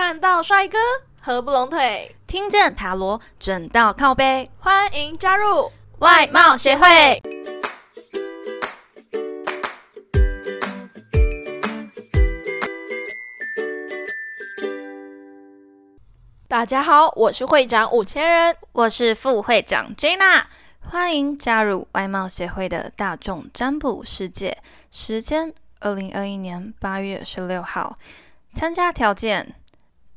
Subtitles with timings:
[0.00, 0.78] 看到帅哥
[1.20, 7.20] 合不拢腿，听见塔罗准到靠背，欢迎加入外貌协会。
[16.46, 20.44] 大家好，我是会长五千人，我是副会长 Jana，
[20.88, 24.58] 欢迎加入外貌协会的大众占卜世界。
[24.92, 27.98] 时间：二零二一年八月十六号。
[28.54, 29.54] 参加条件：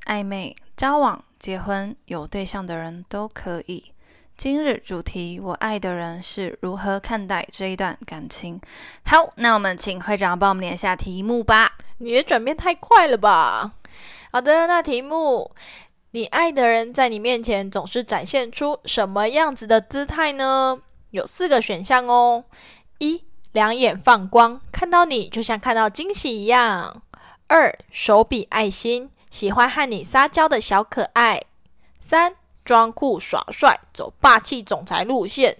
[0.05, 3.93] 暧昧、交往、结婚、有对象的人都可以。
[4.37, 8.59] 今日主题：我爱的人是如何看待这一段感情？
[9.03, 11.77] 好，那我们请会长帮我们念一下题目吧。
[11.99, 13.73] 你的转变太快了吧？
[14.31, 15.51] 好的，那题目。
[16.13, 20.77] 你爱的人在你面前总是展现出什么样子的姿态呢？
[21.11, 22.43] 有四个选项哦：
[22.97, 27.01] 一、两眼放光，看到你就像看到惊喜一样；
[27.47, 31.39] 二、手比爱心，喜欢和你撒娇的小可爱；
[31.99, 35.53] 三、装酷耍帅，走霸气总裁路线；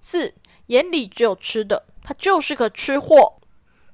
[0.00, 0.34] 四、
[0.66, 3.34] 眼里只有吃的，他就是个吃货。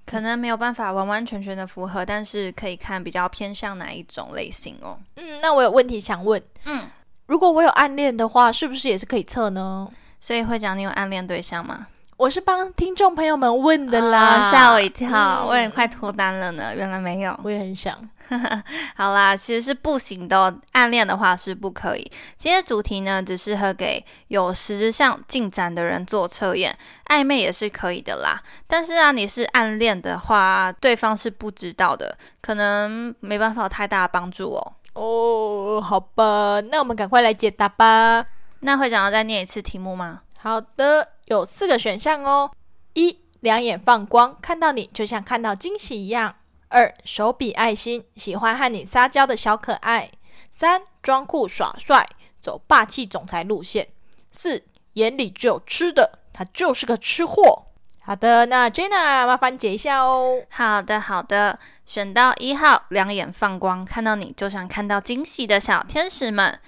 [0.06, 4.98] 可能没有办法完完全全的符合，但是可以看比较偏向哪一种类型哦。
[5.16, 6.42] 嗯，那我有问题想问。
[6.64, 6.88] 嗯，
[7.26, 9.86] 如果我有暗恋的话，是不是也是可以测呢？
[10.18, 11.88] 所以会讲你有暗恋对象吗？
[12.18, 16.74] 我是帮听众朋友们问的啦，吓我一跳，我也快脱单了呢。
[16.74, 17.96] 原来没有，我也很想。
[18.96, 22.10] 好啦，其实是不行的，暗恋的话是不可以。
[22.36, 28.42] 今天主题呢，只适合给有实质上进展的人做测验，暧昧也是可以的啦。
[28.66, 34.72] 但是啊，你是暗恋的话，对方是不知道的，可能没办法太大的帮助哦。
[34.94, 38.26] 哦，好吧，那我们赶快来解答吧。
[38.60, 40.22] 那会长要再念一次题目吗？
[40.38, 41.08] 好的。
[41.28, 42.50] 有四个选项哦：
[42.94, 46.36] 一、两眼放光，看到你就像看到惊喜一样；
[46.68, 50.08] 二、手比爱心，喜欢和你撒娇的小可爱；
[50.50, 52.08] 三、装酷耍帅，
[52.40, 53.84] 走霸气总裁路线；
[54.30, 54.64] 四、
[54.94, 57.66] 眼里只有吃的，他就是个吃货。
[58.00, 60.40] 好的，那 Jenna 麻烦解一下哦。
[60.48, 66.58] 好的，好的，选到一号，两眼放光，看到你就像看到惊喜的小天使们。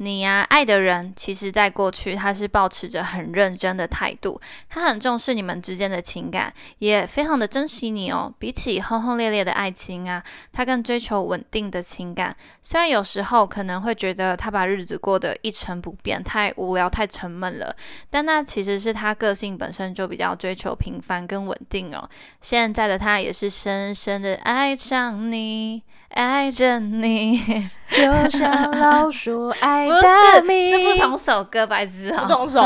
[0.00, 8.32] 你呀，爱的人，其实在过去他是保持着很认真的态度，他很重视你们之间的情感，也非常的珍惜你哦。
[8.38, 10.22] 比起轰轰烈烈的爱情啊，
[10.52, 12.36] 他更追求稳定的情感。
[12.62, 17.74] 虽然有时候可能会觉得他把日子过得一成不变，太无聊、太沉闷了，
[18.08, 22.08] 但那其实是他个性本身就比较追求平凡跟稳定哦。
[22.40, 25.82] 现在的他也是深深的爱上你。
[26.10, 27.38] 爱着你，
[27.90, 30.70] 就像老鼠爱 大米。
[30.70, 32.60] 这不同首歌，白痴不同首。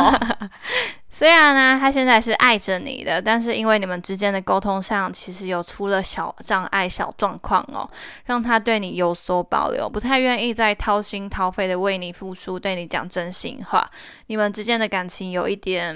[1.11, 7.89] 虽然呢，他现在是爱着你的，但是因为你们之间的沟通上，其实有出了小障碍、小状况哦，
[8.25, 13.89] 让他对你有所保留，不太愿意再掏心掏肺的为你付出，对你讲真心话。
[14.29, 15.95] 你们之间的感情有一点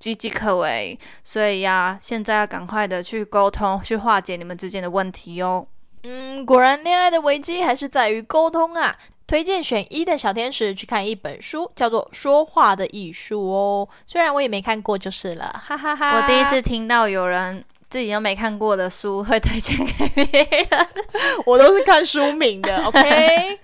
[0.00, 5.66] 岌岌可危，所以呀，现在要赶快的去沟通，去化解你们之间的问题哦。
[6.08, 8.96] 嗯，果然恋爱的危机还是在于沟通啊！
[9.26, 13.88] 推荐选一的小天使去看一本书，叫做《说话的艺术》哦。
[14.06, 16.16] 虽然我也没看过，就是了，哈哈哈。
[16.16, 20.88] 我第一次听到有人自己都没看过的书会推荐给别人，
[21.44, 22.76] 我都是看书名的。
[22.86, 23.58] OK，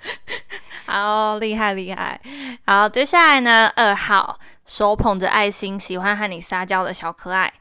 [0.86, 2.20] 好厉害厉害。
[2.66, 4.36] 好，接下来呢，二号
[4.66, 7.52] 手捧着爱心，喜欢和你撒娇的小可爱。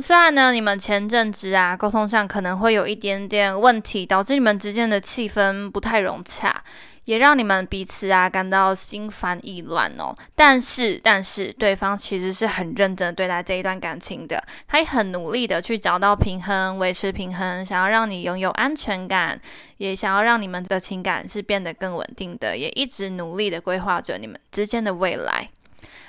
[0.00, 6.62] 虽然呢，你们前阵子啊沟通上可能会有一点点问题，导致你们之间的气氛不太融洽，
[7.04, 10.14] 也让你们彼此啊感到心烦意乱哦。
[10.34, 19.40] 但是，但是对方其实是很认真对待这一段感情的，他也很努力的去找到平衡，维持平衡，想要让你拥有安全感，
[19.78, 25.50] 也想要让你们的情感是变得更稳定的，也一直努力的规划着你们之间的未来。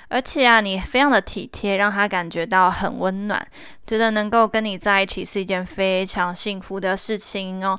[0.08, 3.46] 而且啊，你非常的体贴，让他感觉到很温暖，
[3.86, 7.78] 觉得能够跟你在一起是一件非常幸福的事情哦。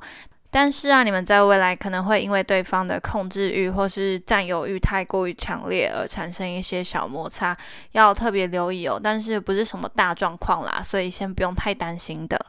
[0.50, 7.58] 但是啊，你们在未来可能会因为对方的控制欲或是占有欲太过于强烈而产生一些小摩擦，
[7.94, 9.00] 要特别留意哦。
[9.04, 12.40] 但是不是什么大状况啦，所以先不用太担心的。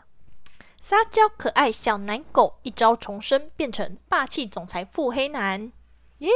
[0.82, 5.72] 撒娇可爱小奶狗一朝重生，变成霸气总裁腹黑男。
[6.18, 6.30] 耶！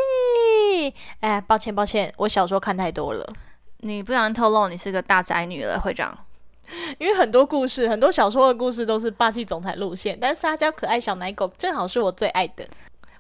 [1.21, 3.27] 哎，抱歉抱歉，我小说看太多了。
[3.79, 6.17] 你不想透露你是个大宅女了，会长？
[6.99, 12.67] 因为很多故事，很多小说的故事都是霸气总裁路线，但撒娇可爱小奶狗正好是我最爱的。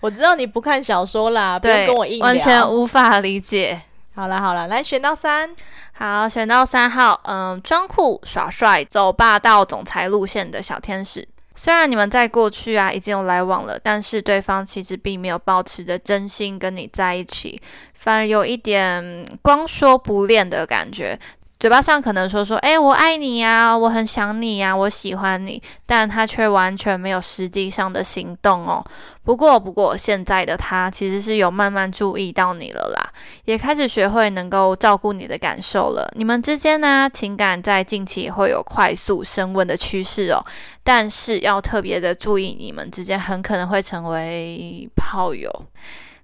[0.01, 3.81] 我知道你不看小说啦，不用跟我硬聊，完全无法理解。
[4.15, 5.55] 好了好了，来选到三，
[5.93, 11.27] 好选到三号，嗯，装酷耍帅，走霸道总裁路线的小天使。
[11.61, 17.61] 虽然你们在过去啊已经有来往了，但是对方其实并没有保持着真心跟你在一起，
[17.95, 21.19] 反而有一点光说不练的感觉。
[21.59, 28.85] 嘴巴上可能说说，哎，我爱你呀，我很想你呀，我喜欢你，但他却完全没有实际上的行动哦。
[29.25, 33.13] 不过，不过现在的他其实是有慢慢注意到你了啦，
[33.45, 36.09] 也开始学会能够照顾你的感受了。
[36.15, 40.41] 你们之间呢，情感在近期会有快速升温的趋势哦，
[40.85, 45.51] 但是要特别的注意，你们之间很可能会成为炮友，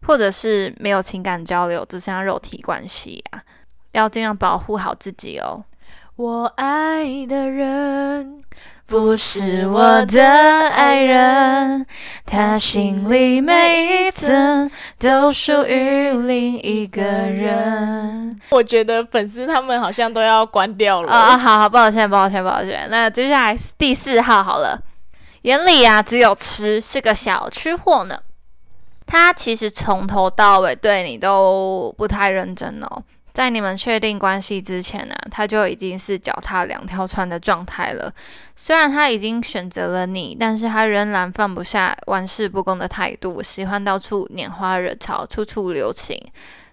[0.07, 3.43] 或者是没有情感交流，只剩下肉体关系啊。
[3.95, 5.65] 要尽量保护好自己哦。
[6.17, 8.45] 我爱的人
[8.87, 10.23] 不是我的
[10.69, 11.85] 爱人，
[12.25, 18.39] 他心里每一层都属于另一个人。
[18.51, 21.37] 我觉得粉丝他们好像都要关掉了啊！
[21.37, 22.87] 好好，抱歉，抱歉，抱歉。
[22.91, 24.81] 那接下来第四号好了，
[25.43, 28.19] 眼里啊只有吃，是个小吃货呢。
[29.07, 33.03] 他其实从头到尾对你都不太认真哦。
[33.35, 38.11] 在你们确定关系之前呢，他就已经是脚踏两条船的状态了。
[38.55, 46.17] 虽然他已经选择了你，但是他仍然放不下玩世不恭的态度，喜欢到处拈花惹草，处处留情。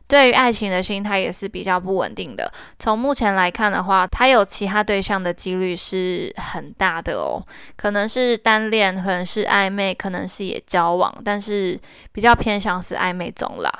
[0.07, 2.51] 对于爱情的心态也是比较不稳定的。
[2.77, 7.41] 从目前来看的话，他有其他对象的几率是很大的哦，
[7.75, 11.79] 可能是单恋，可能是暧昧，可能是也交往，但是
[12.11, 13.71] 比较偏向是暧昧中啦。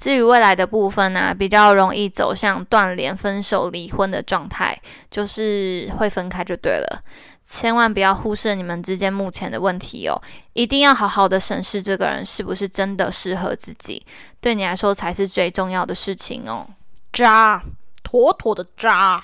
[0.00, 4.80] 至于未来的部分呢，比较容易走向断联、分手、离婚的状态，
[5.10, 7.04] 就是会分开就对了。
[7.44, 10.16] 千万不要忽视你们之间目前的问题哦，
[10.54, 14.02] 一定要好好的审视这个人是不是真的适合自己，
[14.40, 16.66] 对你来说才是最重要的事情哦。
[17.12, 17.62] 渣，
[18.02, 19.22] 妥妥的渣，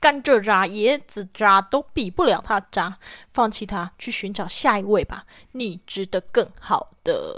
[0.00, 2.96] 甘蔗渣、椰子渣都比不了他渣，
[3.34, 7.36] 放弃他，去寻找下一位吧，你值得更好的。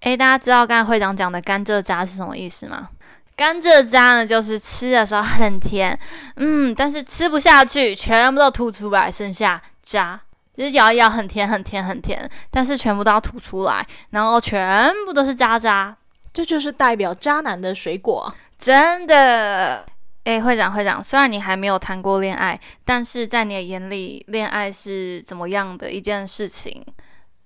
[0.00, 2.88] 诶，大家知道刚才会长讲的甘蔗渣是什么意思吗？
[3.36, 5.98] 甘蔗渣呢，就是吃的时候很甜，
[6.36, 10.20] 嗯，但是吃不下去，全部都吐出来，剩下渣，
[10.56, 15.96] 就是咬一咬很甜很甜很甜，但是全部都要吐出来，然后全部都是渣渣，
[16.32, 19.84] 这就是代表渣男的水果，真的。
[20.24, 26.84] 诶，会长会长，虽然你还没有谈过恋爱，但是在你的眼里，恋爱是怎么样的一件事情？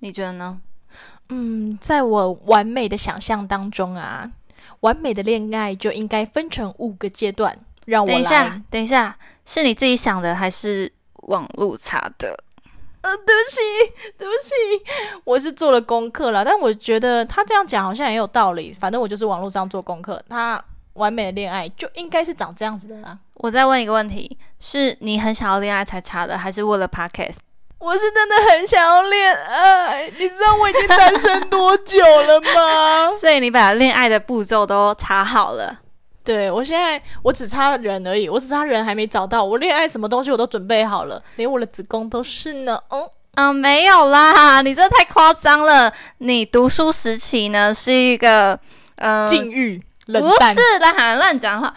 [0.01, 0.59] 你觉得呢？
[1.33, 4.31] 嗯，在我完美的想象当中啊，
[4.81, 7.59] 完美的恋爱就应该分成五个阶段。
[7.87, 12.29] 让我等一下，等一下，是你自己想的还是网络查的？
[13.01, 18.73] 呃，对不起，对不起，我是做了功课了，但我觉得他这样讲好像也有道理。
[18.73, 20.63] 反正我就是网络上做功课，他
[20.93, 23.19] 完美的恋爱就应该是长这样子的啦。
[23.35, 27.39] 我再问一个问题：是你很想要恋爱才查的，还是为了 podcast？
[27.83, 33.13] 我是真的很想要恋爱，你知道我已经单身多久了吗？
[33.21, 35.81] 所以你把恋爱的步骤都查好了。
[36.23, 39.43] 对我现在我只差人而已，我只差人还没找到。
[39.43, 42.79] 我恋爱什么东西我都准备好了，连我的子宫都是呢。
[42.89, 45.93] 哦嗯，没有啦，你这太夸张了。
[46.19, 48.57] 你读书时期呢是一个
[48.95, 51.75] 呃禁欲冷淡，不是啦，乱讲话。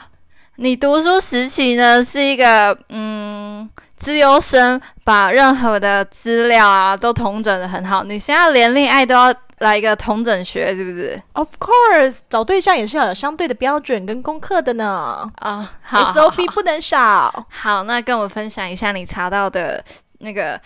[0.57, 3.67] 你读书时期呢是一个嗯。
[3.97, 15.31] 自由生把任何的资料啊都统整的很好，你现在连恋爱都要来一个统整学，是不是？Of course，找对象也是要有相对的标准跟功课的呢。
[15.37, 17.47] 啊，SOP 不能少。
[17.49, 19.83] 好，那跟我分享一下你查到的
[20.19, 20.59] 那个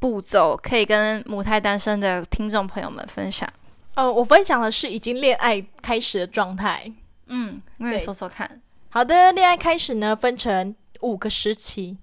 [0.00, 3.48] 步骤，可以跟母胎单身的听众朋友们分享。
[3.94, 6.92] 呃，我分享的是已经恋爱开始的状态。
[7.28, 8.60] 嗯，那你说说看。
[8.90, 11.96] 好的，恋爱开始呢，分成五个时期。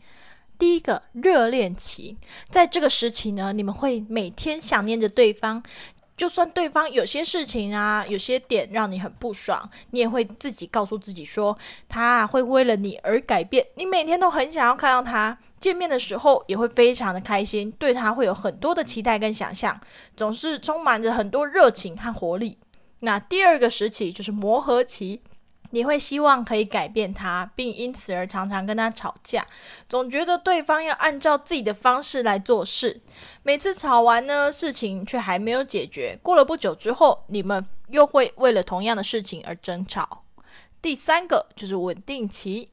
[0.62, 2.15] 第一个热恋期，
[2.48, 5.63] 在这个时期呢，你们会每天想念着对方，
[6.15, 11.58] 就算对方有些事情啊，有些点让你很不爽，你也会自己告诉自己说，
[11.89, 13.65] 他会为了你而改变。
[13.74, 19.82] 你每天都很想要看到他，见面的时候也会非常的开心，对他会有很多的期待跟想象，
[20.15, 22.56] 总是充满着很多热情和活力。
[23.00, 25.24] 那第二个时期就是磨合期。
[25.71, 29.45] 你会希望可以改变他，并因此而常常跟他吵架，
[29.89, 33.01] 总觉得对方要按照自己的方式来做事。
[33.43, 36.17] 每次吵完呢，事情却还没有解决。
[36.21, 40.23] 过了不久之后，你们又会为了同样的事情而争吵。
[40.81, 42.69] 第三个就是稳定期，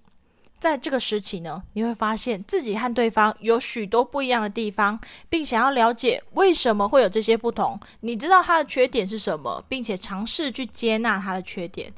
[0.59, 7.79] 在这个时期呢，你会发现自己和对方有许多不一样的地方，并想要了解为什么会有这些不同。
[8.01, 11.93] 你知道他的缺点是什么，并且尝试去接纳他的缺点。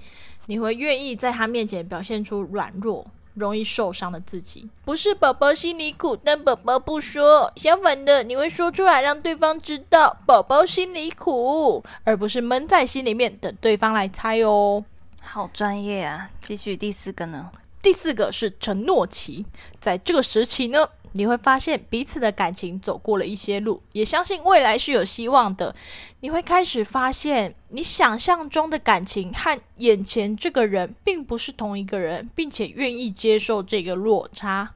[0.47, 4.69] 你会愿意在他面前表现出软弱、容易受伤的自己。
[4.85, 7.53] 不是宝宝心里苦，但宝宝不说。
[7.57, 14.85] 相反的，你会说出来，让对方知道宝宝心里苦，而不是闷在心里面等对方来猜哦。
[15.21, 16.31] 好专业啊！
[16.41, 17.51] 继续第四个呢？
[17.83, 19.47] 第四个是承诺期，
[19.81, 20.89] 在这个时期呢。
[21.13, 25.75] 你会发现彼此的感情走过了一些路，也相信未来是有希望的。
[26.21, 34.75] 你会开始发现，你想象中的感情和眼前这个人并不是同一个人，并且愿意接受这个落差。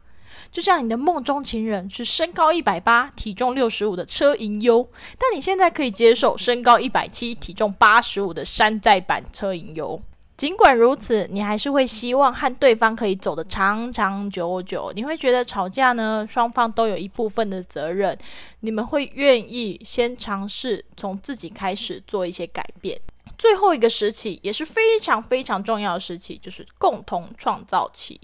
[0.50, 4.88] 就像你的梦中情人是身高一百八、体重六十五的车银优，
[5.18, 10.00] 但你现在可以接受身高一百七、体重八十五的山寨版车银优。
[10.44, 14.92] 尽管如此，你还是会希望和对方可以走得长长久久。
[14.94, 18.14] 你会觉得吵架呢，双方都有一部分的责任。
[18.60, 23.00] 你们会愿意先尝试从自己开始做一些改变。
[23.38, 28.20] 最后一个时期也是非常非常重要的时期，就是共同创造期。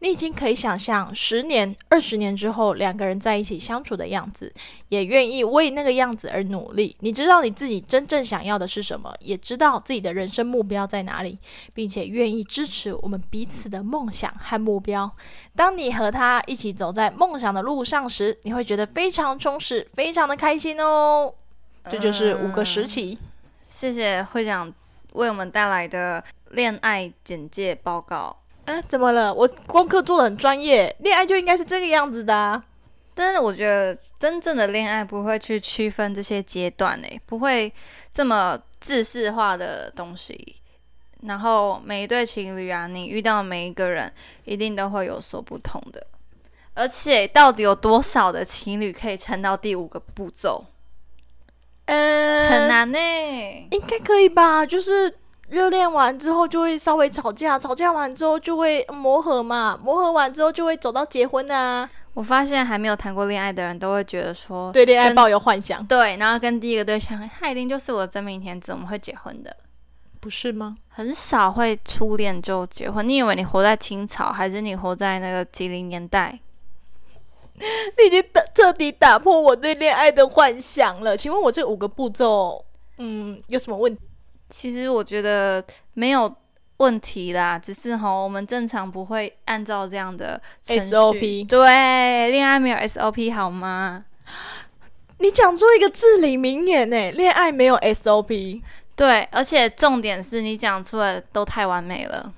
[0.00, 4.52] 你已经可以想象十年、二十年之后两个人在一起相处的样子，
[4.90, 6.96] 也愿意为那个样子而努力。
[7.00, 11.36] 你知道你自己真正想要的是什么，也知道自己的人生目标在哪里，
[11.74, 15.10] 并且愿意支持我们彼此的梦想和目标。
[15.56, 21.34] 当你和他一起走在梦想的路上时，你会觉得非常充实，非常的开心哦。
[21.90, 23.18] 这就是五个时期。
[23.64, 24.72] 谢谢会长
[25.14, 28.37] 为我们带来的恋爱简介报告。
[28.68, 29.32] 啊，怎么了？
[29.32, 32.62] 我功课做的很专业，恋爱就应该是这个样子的。
[33.14, 37.72] 但是我觉得真正的恋爱不会去区分这些阶段诶，不会
[38.12, 40.56] 这么自式化的东西。
[41.22, 44.12] 然后每一对情侣啊，你遇到每一个人
[44.44, 46.06] 一定都会有所不同的。
[46.74, 50.66] 而且到底有多少的情侣可以撑到第五个步骤？
[51.86, 52.98] 呃，很难呢。
[53.70, 54.66] 应该可以吧？
[54.66, 55.14] 就是。
[55.50, 61.88] 热恋完之后就会稍微吵架，吵架完之后就会磨合嘛，磨合完之后就会走到结婚啊。
[62.14, 69.56] 我发现还没有谈过恋爱的人都会觉得说，对恋爱抱有幻想，对，然后跟第一个对象，他一定就是我的真命天子，我们会结婚的，
[70.20, 70.76] 不是吗？
[70.88, 73.08] 很少会初恋就结婚。
[73.08, 76.38] 你以为你活在清朝，还是你活在那个几零年代？
[77.54, 81.16] 你已经打彻底打破我对恋爱的幻想了。
[81.16, 82.64] 请问我这五个步骤，
[82.98, 84.02] 嗯，有什么问题？
[84.48, 85.62] 其实我觉得
[85.94, 86.34] 没有
[86.78, 91.46] 问题啦，只是哈，我们正常不会按照这样的 SOP。
[91.46, 94.04] 对，恋爱没有 SOP 好吗？
[95.18, 98.62] 你讲出一个至理名言呢，恋爱没有 SOP。
[98.94, 102.32] 对，而且重点是你讲出来都太完美了。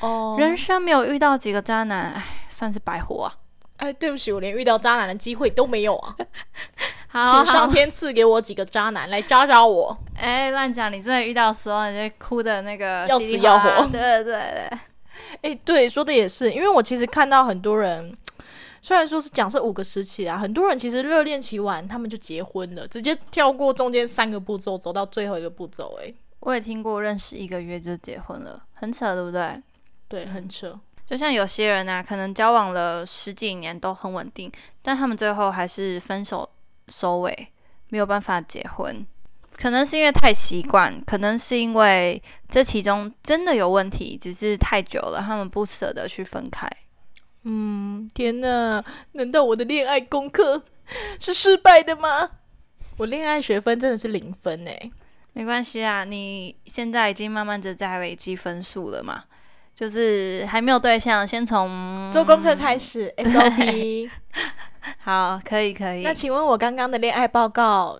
[0.00, 3.34] 哦，人生没有遇到几个渣男，唉，算是白活啊。
[3.78, 6.16] 哎，对不起，我连遇到渣男的机会都没有啊。
[7.10, 9.96] 好，请上天赐给我几个渣男来渣渣我。
[10.14, 10.92] 哎，乱讲！
[10.92, 13.86] 你真的遇到时候，你就哭的那个要死要活。
[13.90, 14.78] 对对对。
[15.42, 18.14] 哎，对，说的也是，因为我其实看到很多人，
[18.82, 25.98] 虽然说是讲是五个时期啊，很多人其实热恋期完，他们就结婚了，直接跳过中间三个步骤，走到最后一个步骤。
[26.02, 29.62] 哎，我也听过，认识一个月就结婚了，很扯，对不对？
[30.08, 30.78] 对，很扯。
[31.08, 36.48] 就像有些人啊，可能交往了十几年都很稳定，但他们最后还是分手。
[36.90, 37.48] 收尾
[37.88, 39.04] 没有办法结婚，
[39.56, 46.68] 可能是因为太习惯，可能是因为这其中真的有问题，只是太久了，他们不舍得去分开。
[47.44, 50.62] 嗯，天哪，难道我的恋爱功课
[51.18, 52.30] 是失败的吗？
[52.98, 54.90] 我恋爱学分真的是零分诶。
[55.32, 59.22] 没关系啊，你现在已经慢慢的在累积分数了嘛，
[59.72, 64.10] 就是还没有对象，先从做功课开始 SOP。
[65.02, 66.02] 好，可以可以。
[66.02, 67.98] 那请问我刚刚的恋爱报告，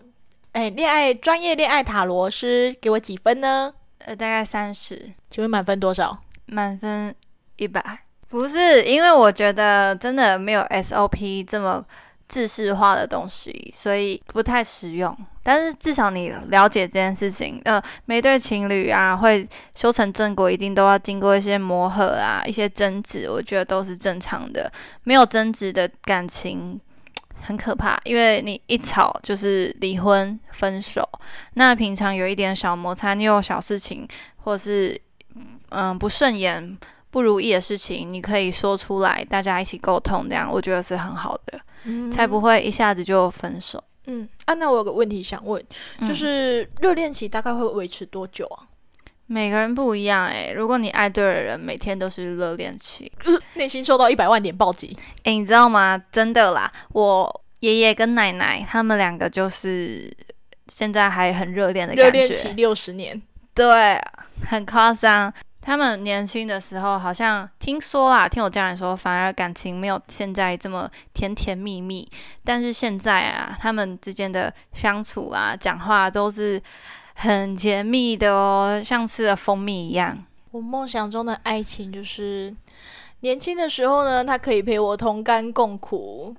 [0.53, 3.73] 哎，恋爱专业恋爱塔罗师给我几分呢？
[3.99, 5.11] 呃，大概三十。
[5.31, 6.19] 请问满分多少？
[6.47, 7.15] 满分
[7.57, 7.83] 一百。
[8.29, 11.85] 不是，因为我觉得真的没有 SOP 这么
[12.29, 15.17] 制式化的东西，所以不太实用。
[15.49, 17.59] 但是至少你了解这件事情。
[17.65, 24.71] 呃，每对情侣啊，会修成正果，一定都要经过一些磨合啊，一些争执，我觉得都是正常的。
[25.05, 26.79] 没有争执的感情
[27.41, 31.03] 很可怕，因为你一吵就是离婚、分手。
[31.55, 34.07] 那平常有一点小摩擦，你有小事情，
[34.45, 35.01] 或是
[35.71, 36.77] 嗯不顺眼、
[37.11, 41.59] 不如意的事情，你可以说出来，大家一起沟通，这样我觉得是很好的，
[42.13, 43.83] 才不会一下子就分手。
[44.09, 45.63] 嗯啊，那我有个问题想问，
[46.07, 48.67] 就是热恋期大概会维持多久啊？
[49.27, 50.53] 每个人不一样哎。
[50.57, 53.13] 如果你爱对的人，每天都是热恋期，
[53.55, 54.97] 内心受到一百万点暴击。
[55.25, 56.03] 哎，你知道吗？
[56.11, 60.11] 真的啦，我爷爷跟奶奶他们两个就是
[60.69, 62.05] 现在还很热恋的感觉。
[62.05, 63.21] 热恋期六十年，
[63.55, 64.01] 对，
[64.49, 65.31] 很夸张。
[65.69, 72.11] 他们年轻的时候好像听说啦，听我家人说，反而感情没有现在这么甜甜蜜蜜。
[72.43, 76.59] 但是现在啊，他们之间的相处啊、讲话都是
[77.17, 80.25] 很甜蜜的哦，像吃了蜂蜜一样。
[80.53, 82.57] 我梦想中的爱情就是
[83.21, 86.35] 年轻的时候呢，他可以陪我同甘共苦；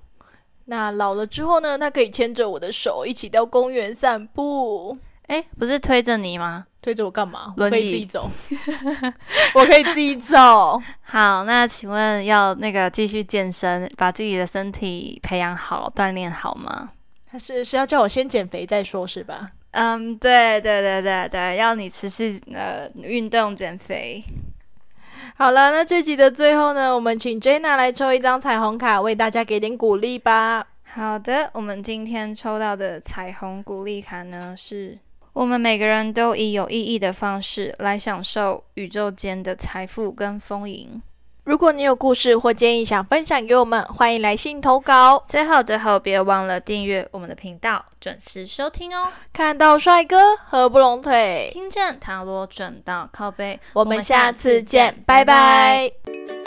[0.65, 4.97] 那老了之后呢，他可以牵着我的手一起到公园散步。
[5.29, 6.65] 哎，不是推着你吗？
[6.81, 7.53] 推着我干嘛？
[7.55, 8.29] 我可以自己走，
[9.53, 10.81] 我可以自己走。
[11.05, 16.89] 好，那请问要那个继续健身，把自己的身体培养好、锻炼好吗？
[17.31, 19.47] 他是是要叫我先减肥再说，是吧？
[19.71, 24.23] 嗯，对对对对对，要你持续呃运动减肥。
[25.35, 30.65] 好了，那这集的最后呢，我们请 Jenna 来抽一张彩虹卡，为大家给点鼓励吧。
[30.85, 34.97] 好的，我们今天抽到的彩虹鼓励卡呢是。
[35.33, 41.01] 我们每个人都以有意义的方式来享受宇宙间的财富跟丰盈。
[41.45, 45.23] 如果你有故事或建议想分享给我们，欢迎来信投稿。
[45.25, 49.07] 最后，最后别忘了订阅我们的频道，准时收听哦。
[49.33, 53.59] 看到帅哥合不拢腿，听见塔罗准到靠背。
[53.73, 56.38] 我们下次见，拜拜。